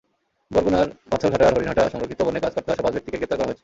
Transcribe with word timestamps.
বরগুনার 0.51 0.87
পাথরঘাটার 1.11 1.53
হরিণঘাটা 1.55 1.83
সংরক্ষিত 1.93 2.19
বনে 2.23 2.39
গাছ 2.39 2.53
কাটতে 2.55 2.71
আসা 2.71 2.83
পাঁচ 2.83 2.93
ব্যক্তিকে 2.93 3.17
গ্রেপ্তার 3.17 3.37
করা 3.39 3.47
হয়েছে। 3.47 3.59